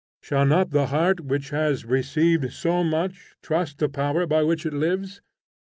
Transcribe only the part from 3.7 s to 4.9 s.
the Power by which it